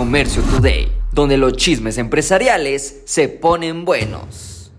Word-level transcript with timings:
Comercio 0.00 0.42
Today, 0.44 0.90
donde 1.12 1.36
los 1.36 1.52
chismes 1.58 1.98
empresariales 1.98 3.02
se 3.04 3.28
ponen 3.28 3.84
buenos. 3.84 4.72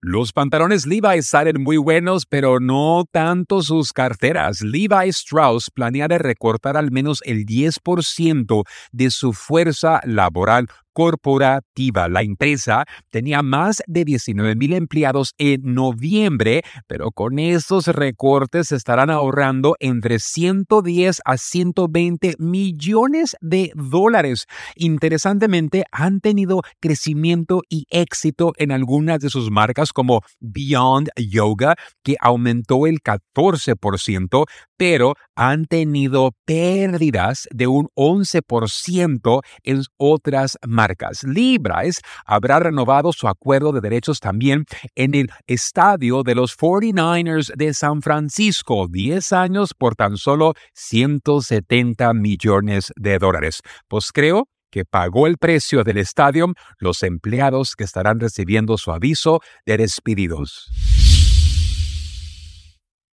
Los 0.00 0.32
pantalones 0.32 0.86
Levi's 0.86 1.26
salen 1.26 1.60
muy 1.60 1.78
buenos, 1.78 2.24
pero 2.24 2.60
no 2.60 3.04
tanto 3.10 3.60
sus 3.60 3.92
carteras. 3.92 4.60
Levi 4.60 5.08
Strauss 5.08 5.68
planea 5.68 6.06
recortar 6.06 6.76
al 6.76 6.92
menos 6.92 7.22
el 7.24 7.44
10% 7.44 8.64
de 8.92 9.10
su 9.10 9.32
fuerza 9.32 10.00
laboral 10.04 10.68
corporativa. 10.92 12.08
La 12.08 12.22
empresa 12.22 12.84
tenía 13.10 13.42
más 13.42 13.82
de 13.86 14.04
19 14.04 14.56
mil 14.56 14.72
empleados 14.72 15.34
en 15.38 15.74
noviembre, 15.74 16.62
pero 16.86 17.10
con 17.10 17.38
estos 17.38 17.86
recortes 17.88 18.72
estarán 18.72 19.10
ahorrando 19.10 19.76
entre 19.80 20.18
110 20.18 21.20
a 21.24 21.36
120 21.36 22.34
millones 22.38 23.36
de 23.40 23.72
dólares. 23.74 24.46
Interesantemente, 24.76 25.84
han 25.90 26.20
tenido 26.20 26.62
crecimiento 26.80 27.62
y 27.68 27.86
éxito 27.90 28.52
en 28.56 28.72
algunas 28.72 29.20
de 29.20 29.30
sus 29.30 29.50
marcas 29.50 29.92
como 29.92 30.20
Beyond 30.40 31.10
Yoga, 31.16 31.74
que 32.02 32.16
aumentó 32.20 32.86
el 32.86 33.00
14%, 33.02 34.44
pero 34.82 35.14
han 35.36 35.66
tenido 35.66 36.32
pérdidas 36.44 37.46
de 37.52 37.68
un 37.68 37.86
11% 37.94 39.42
en 39.62 39.82
otras 39.96 40.58
marcas. 40.66 41.22
Libras 41.22 42.00
habrá 42.26 42.58
renovado 42.58 43.12
su 43.12 43.28
acuerdo 43.28 43.70
de 43.70 43.80
derechos 43.80 44.18
también 44.18 44.64
en 44.96 45.14
el 45.14 45.30
estadio 45.46 46.24
de 46.24 46.34
los 46.34 46.58
49ers 46.58 47.54
de 47.54 47.72
San 47.74 48.02
Francisco, 48.02 48.88
10 48.90 49.32
años 49.32 49.72
por 49.72 49.94
tan 49.94 50.16
solo 50.16 50.54
170 50.74 52.12
millones 52.14 52.92
de 52.96 53.20
dólares. 53.20 53.60
Pues 53.86 54.10
creo 54.10 54.48
que 54.72 54.84
pagó 54.84 55.28
el 55.28 55.38
precio 55.38 55.84
del 55.84 55.98
estadio 55.98 56.54
los 56.78 57.04
empleados 57.04 57.76
que 57.76 57.84
estarán 57.84 58.18
recibiendo 58.18 58.76
su 58.76 58.90
aviso 58.90 59.38
de 59.64 59.76
despedidos. 59.76 60.72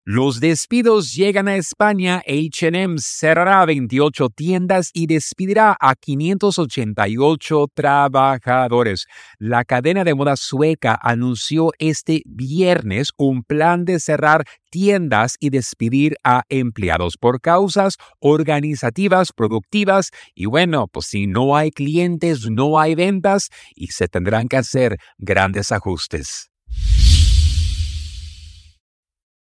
Los 0.09 0.39
despidos 0.39 1.13
llegan 1.13 1.49
a 1.49 1.57
España. 1.57 2.23
HM 2.25 2.97
cerrará 2.97 3.65
28 3.65 4.29
tiendas 4.29 4.89
y 4.93 5.05
despedirá 5.05 5.75
a 5.81 5.95
588 5.95 7.65
trabajadores. 7.73 9.05
La 9.37 9.65
cadena 9.65 10.05
de 10.05 10.15
moda 10.15 10.37
sueca 10.37 10.97
anunció 11.01 11.73
este 11.77 12.21
viernes 12.25 13.09
un 13.17 13.43
plan 13.43 13.83
de 13.83 13.99
cerrar 13.99 14.45
tiendas 14.69 15.35
y 15.41 15.49
despedir 15.49 16.15
a 16.23 16.43
empleados 16.47 17.17
por 17.17 17.41
causas 17.41 17.97
organizativas, 18.19 19.33
productivas 19.33 20.11
y 20.33 20.45
bueno, 20.45 20.87
pues 20.87 21.07
si 21.07 21.27
no 21.27 21.57
hay 21.57 21.69
clientes, 21.69 22.49
no 22.49 22.79
hay 22.79 22.95
ventas 22.95 23.49
y 23.75 23.87
se 23.87 24.07
tendrán 24.07 24.47
que 24.47 24.55
hacer 24.55 24.99
grandes 25.17 25.73
ajustes. 25.73 26.49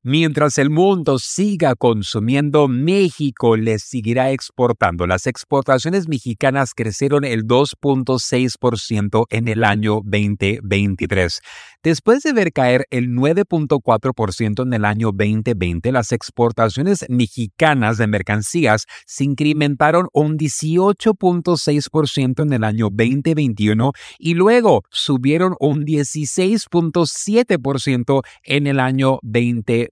Mientras 0.01 0.57
el 0.57 0.69
mundo 0.69 1.19
siga 1.19 1.75
consumiendo, 1.75 2.69
México 2.69 3.57
les 3.57 3.83
seguirá 3.83 4.31
exportando. 4.31 5.05
Las 5.05 5.27
exportaciones 5.27 6.07
mexicanas 6.07 6.73
crecieron 6.73 7.25
el 7.25 7.45
2.6% 7.45 9.25
en 9.29 9.49
el 9.49 9.65
año 9.65 9.99
2023. 10.05 11.41
Después 11.83 12.23
de 12.23 12.31
ver 12.31 12.53
caer 12.53 12.85
el 12.91 13.09
9.4% 13.09 14.63
en 14.63 14.73
el 14.73 14.85
año 14.85 15.11
2020, 15.11 15.91
las 15.91 16.13
exportaciones 16.13 17.05
mexicanas 17.09 17.97
de 17.97 18.07
mercancías 18.07 18.85
se 19.05 19.25
incrementaron 19.25 20.07
un 20.13 20.37
18.6% 20.37 22.43
en 22.43 22.53
el 22.53 22.63
año 22.63 22.87
2021 22.89 23.91
y 24.17 24.35
luego 24.35 24.83
subieron 24.91 25.57
un 25.59 25.85
16.7% 25.85 28.21
en 28.43 28.67
el 28.67 28.79
año 28.79 29.19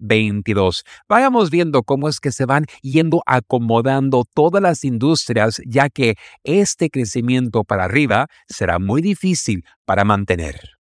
2022. 0.08 0.38
22. 0.38 0.84
Vayamos 1.08 1.50
viendo 1.50 1.84
cómo 1.84 2.10
es 2.10 2.20
que 2.20 2.32
se 2.32 2.46
van 2.46 2.66
yendo 2.82 3.22
acomodando 3.26 4.24
todas 4.34 4.62
las 4.62 4.84
industrias, 4.84 5.62
ya 5.66 5.90
que 5.90 6.16
este 6.44 6.90
crecimiento 6.90 7.64
para 7.64 7.86
arriba 7.86 8.28
será 8.48 8.80
muy 8.80 9.02
difícil 9.02 9.64
para 9.86 10.04
mantener. 10.04 10.77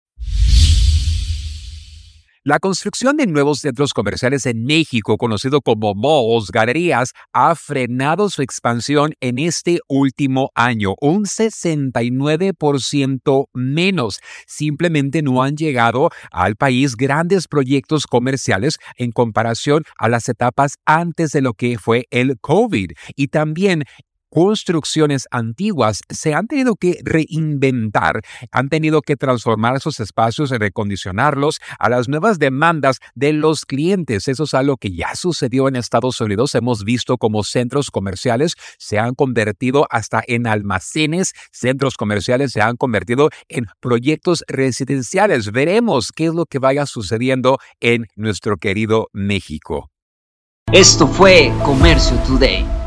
La 2.47 2.59
construcción 2.59 3.17
de 3.17 3.27
nuevos 3.27 3.59
centros 3.59 3.93
comerciales 3.93 4.45
en 4.45 4.63
México, 4.63 5.17
conocido 5.17 5.59
como 5.59 5.93
malls, 5.93 6.49
galerías, 6.49 7.11
ha 7.33 7.53
frenado 7.55 8.29
su 8.29 8.41
expansión 8.41 9.11
en 9.19 9.37
este 9.37 9.81
último 9.89 10.49
año, 10.55 10.95
un 11.01 11.25
69% 11.25 13.47
menos. 13.53 14.21
Simplemente 14.47 15.21
no 15.21 15.43
han 15.43 15.57
llegado 15.57 16.09
al 16.31 16.55
país 16.55 16.95
grandes 16.95 17.49
proyectos 17.49 18.07
comerciales 18.07 18.77
en 18.95 19.11
comparación 19.11 19.83
a 19.97 20.07
las 20.07 20.29
etapas 20.29 20.75
antes 20.85 21.33
de 21.33 21.41
lo 21.41 21.53
que 21.53 21.77
fue 21.77 22.05
el 22.11 22.39
COVID. 22.39 22.91
Y 23.17 23.27
también 23.27 23.83
construcciones 24.29 25.27
antiguas 25.31 26.01
se 26.09 26.33
han 26.33 26.47
tenido 26.47 26.75
que 26.75 26.99
reinventar, 27.03 28.21
han 28.51 28.69
tenido 28.69 29.01
que 29.01 29.15
transformar 29.15 29.75
esos 29.77 29.99
espacios 29.99 30.51
y 30.51 30.57
recondicionarlos 30.57 31.59
a 31.79 31.89
las 31.89 32.07
nuevas 32.07 32.39
demandas 32.39 32.99
de 33.15 33.33
los 33.33 33.65
clientes. 33.65 34.27
Eso 34.27 34.43
es 34.43 34.53
algo 34.53 34.77
que 34.77 34.93
ya 34.93 35.15
sucedió 35.15 35.67
en 35.67 35.75
Estados 35.75 36.19
Unidos. 36.21 36.55
Hemos 36.55 36.83
visto 36.83 37.17
como 37.17 37.43
centros 37.43 37.91
comerciales 37.91 38.55
se 38.77 38.99
han 38.99 39.15
convertido 39.15 39.88
hasta 39.89 40.23
en 40.27 40.47
almacenes, 40.47 41.33
centros 41.51 41.95
comerciales 41.95 42.51
se 42.51 42.61
han 42.61 42.77
convertido 42.77 43.29
en 43.47 43.67
proyectos 43.79 44.44
residenciales. 44.47 45.51
Veremos 45.51 46.11
qué 46.11 46.25
es 46.25 46.33
lo 46.33 46.45
que 46.45 46.59
vaya 46.59 46.85
sucediendo 46.85 47.59
en 47.79 48.07
nuestro 48.15 48.57
querido 48.57 49.07
México. 49.13 49.89
Esto 50.71 51.07
fue 51.07 51.51
Comercio 51.63 52.17
Today. 52.27 52.86